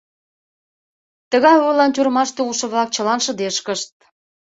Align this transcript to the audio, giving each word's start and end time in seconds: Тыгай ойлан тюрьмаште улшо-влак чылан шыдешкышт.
Тыгай 1.31 1.57
ойлан 1.67 1.91
тюрьмаште 1.93 2.41
улшо-влак 2.47 2.89
чылан 2.95 3.19
шыдешкышт. 3.25 3.91